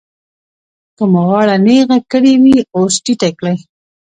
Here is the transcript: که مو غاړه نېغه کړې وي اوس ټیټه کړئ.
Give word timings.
که 0.95 1.03
مو 1.11 1.21
غاړه 1.29 1.55
نېغه 1.65 1.97
کړې 2.11 2.33
وي 2.43 2.57
اوس 2.75 2.93
ټیټه 3.03 3.29
کړئ. 3.39 3.57